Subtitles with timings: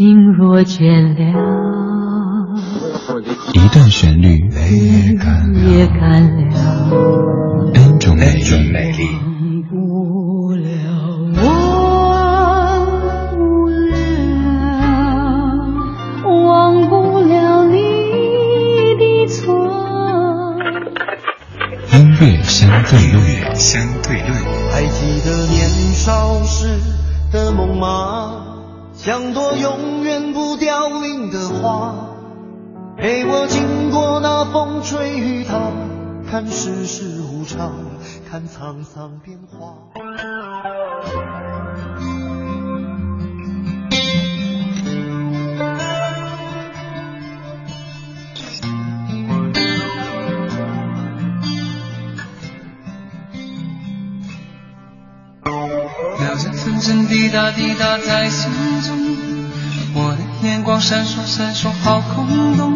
[0.00, 1.20] 心若倦了，
[3.52, 6.40] 一段旋律也干了
[7.74, 8.32] ，N 种美
[8.92, 9.04] 丽。
[22.42, 24.30] 相对论，相对论。
[24.72, 26.80] 还记得年少时
[27.30, 28.49] 的梦吗？
[29.02, 31.94] 像朵永远不凋零的花，
[32.98, 35.58] 陪我经过那风吹雨打，
[36.30, 37.72] 看世事无常，
[38.30, 39.74] 看沧桑变化。
[57.08, 58.50] 滴答滴答在心
[58.82, 58.99] 中，
[60.80, 62.72] 闪烁闪烁好空洞，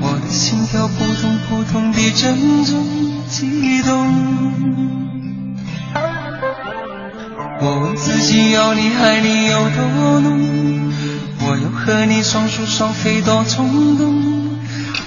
[0.00, 2.86] 我的心跳扑通扑通地震中
[3.28, 4.06] 激动。
[7.62, 10.92] 我问自己要你爱你有多浓，
[11.40, 14.58] 我要和你双宿双飞多冲动，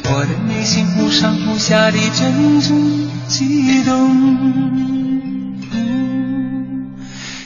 [0.04, 4.14] 我的内心忽上忽下地震中激动。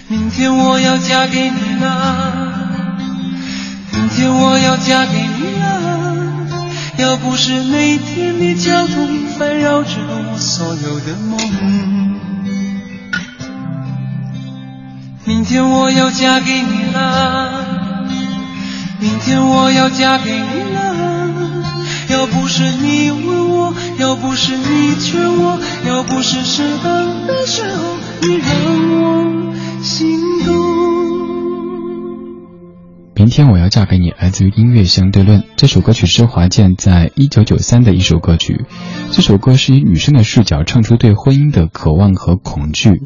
[0.10, 2.67] 明天我要嫁给你了，
[3.98, 5.66] 明天我要嫁给你了。
[6.98, 11.40] 要不是那天的交通烦扰着我所有的梦，
[15.26, 17.66] 明天我要嫁给你了，
[19.00, 20.96] 明天我要嫁给你了。
[22.10, 28.48] 要不是你问我，要不是你劝我，要不是适当的时候你让
[29.02, 29.54] 我。
[29.84, 30.67] 心动。
[33.28, 35.44] 明天我要嫁给你，来自于音乐相对论。
[35.58, 38.64] 这首歌曲是华健在一九九三的一首歌曲。
[39.12, 43.02] 这首歌是以女生的视角唱出对婚姻的渴望和恐惧。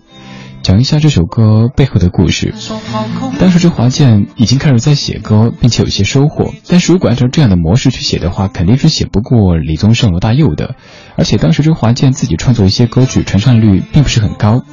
[0.62, 2.53] 讲一下这首歌背后的故事。
[3.40, 6.53] 当时这华健已经开始在写歌，并且有些收获。
[6.67, 10.75] 但是如果按照这样的模式去写的话，肯定是写不过李宗盛、罗大佑的。
[11.16, 14.63] 而且当时这华健自己创作一些歌曲，传唱率并不是很高。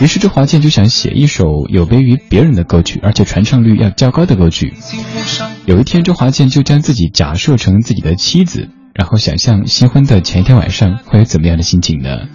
[0.00, 4.72] 于是周华健就想写一首有别于别人的歌曲，而且传唱率要较高的歌曲。
[5.66, 12.28] 有一天，周华健就将自己假设成自己的妻子，然后想象新婚的前一天晚上会有怎么样的心情呢？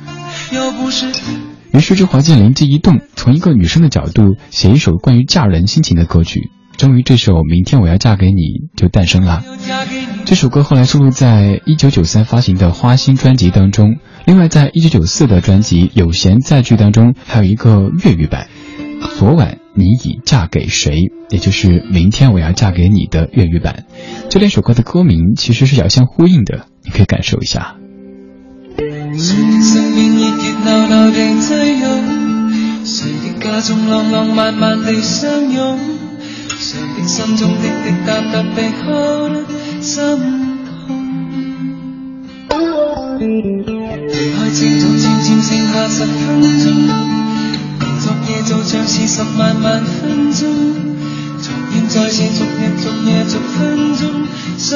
[1.74, 6.52] 于是周华健灵机一动，从一个女生的角度写一首关于嫁人心情的歌曲。
[6.78, 8.42] 终于，这首《明天我要嫁给你》
[8.76, 9.44] 就诞生了。
[10.26, 13.98] 这首歌后来收录在1993发行的《花心》专辑当中。
[14.26, 18.48] 另外，在1994的专辑《有闲在句》当中，还有一个粤语版。
[19.18, 21.12] 昨晚你已嫁给谁？
[21.30, 23.86] 也就是《明天我要嫁给你》的粤语版。
[24.30, 27.76] 这两首歌的歌名其实是遥相呼应的，你可以感受一下。
[32.84, 33.12] 谁
[34.74, 35.95] 的
[37.08, 38.84] 心中滴滴答答被敲
[39.30, 39.34] 得
[39.82, 39.94] 心
[40.66, 40.80] 痛？
[43.20, 43.22] 离
[44.34, 46.66] 开车早渐渐剩下十分钟，
[48.00, 50.42] 昨夜就像是十万万分钟，
[51.42, 54.02] 重现再次逐日逐夜逐分钟
[54.58, 54.68] 心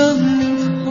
[0.84, 0.88] 痛。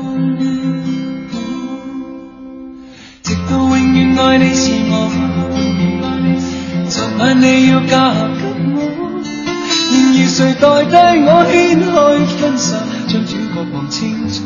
[3.23, 4.93] 直到永远爱你是我，
[6.89, 8.38] 昨晚你要嫁。
[10.39, 10.95] 谁代替
[11.27, 11.91] 我掀开
[12.39, 12.79] 婚纱，
[13.09, 14.39] 将主角望清楚？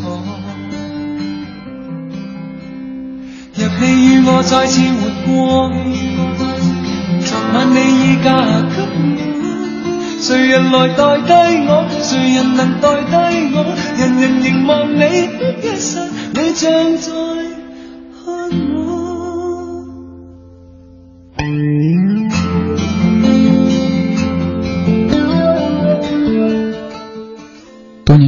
[3.55, 5.69] 若你与我再次活过，
[7.21, 8.41] 昨晚你已嫁
[8.73, 9.45] 给我，
[10.19, 11.31] 谁人来代替
[11.69, 11.71] 我？
[12.01, 13.13] 谁人能代替
[13.55, 13.57] 我？
[13.99, 14.99] 人人凝望你
[15.37, 16.01] 的一刹，
[16.33, 17.13] 你像在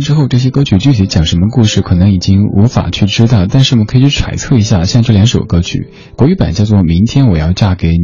[0.05, 3.47] 之后，这些歌曲具体讲什么故事，可能已经无法去知道。
[3.47, 7.95] 但是我们可以去揣测一下，像这两首歌曲，国语版叫做《明天我要嫁给你》，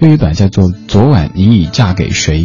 [0.00, 2.44] 粤语版叫做《昨晚你已嫁给谁》。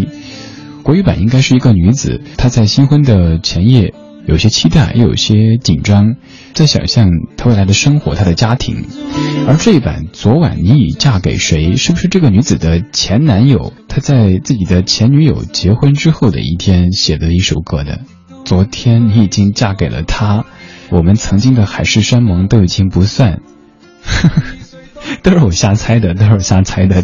[0.82, 3.94] 国语版应该是一个女子，她在新婚的前夜，
[4.28, 6.16] 有些期待，又有些紧张，
[6.54, 8.86] 在想象她未来的生活，她的家庭。
[9.48, 13.74] 而这一版《昨晚你已嫁给谁》，是不是这个女子的前男友？
[13.90, 17.98] 她在自己的前女友结婚之后的一天写的一首歌呢？
[18.46, 20.46] 昨天你已经嫁给了他，
[20.92, 23.42] 我们曾经的海誓山盟都已经不算，
[25.24, 27.04] 都是我瞎猜的，都是我瞎猜的。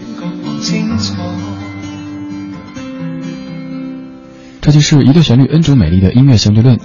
[4.62, 6.80] 这就是一个旋律恩主美丽的音乐相对论。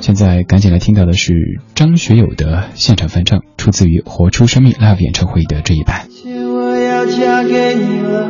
[0.00, 6.08] 现在赶紧来听到的是张学友的现场翻唱，出自于《活出生命》Live 演唱会的这一版。
[6.24, 8.26] 我要嫁给你了，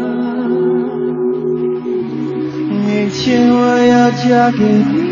[2.85, 5.08] 明天我要嫁给你。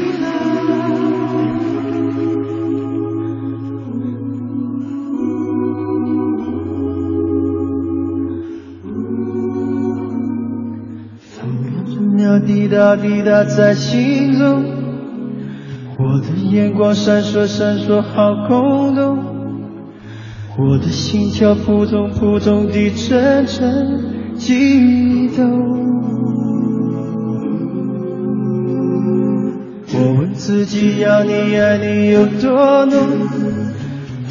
[12.44, 14.64] 滴答滴答在心中，
[15.98, 19.18] 我的眼光闪烁闪烁好空洞，
[20.58, 25.76] 我的心跳扑通扑通地阵阵悸动。
[29.98, 32.98] 我问自己要你爱你有多浓，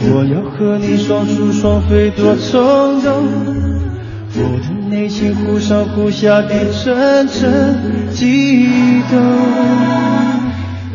[0.02, 3.26] 我要和你双宿双飞多冲动。
[4.38, 7.76] 我的内心忽上忽下的阵阵
[8.14, 8.66] 悸
[9.12, 9.20] 动。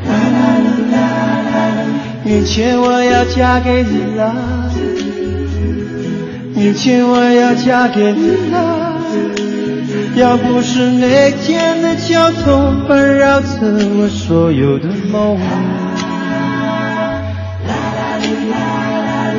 [0.06, 0.38] 啦啦
[0.90, 0.96] 啦啦
[1.50, 1.84] 啦
[2.24, 4.34] 明天我要嫁给你了，
[6.54, 8.94] 明天我要嫁给你了。
[10.16, 15.44] 要不是那天的交通烦扰着我所有的梦，啦
[17.68, 18.16] 啦啦
[18.48, 19.32] 啦啦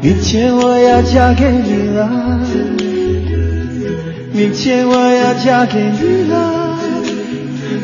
[0.00, 2.75] 明天我要嫁给你了。
[4.36, 6.76] 明天我要嫁给你了，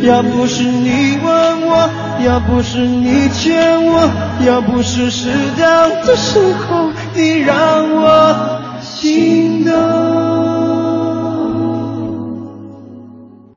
[0.03, 1.89] 要不是你问我，
[2.27, 4.11] 要不是你劝我，
[4.47, 7.57] 要不是适当的时候你让
[7.91, 10.22] 我心动。